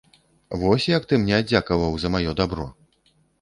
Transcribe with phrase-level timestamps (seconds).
[0.61, 2.67] Вось, як ты мне аддзякаваў за маё дабро!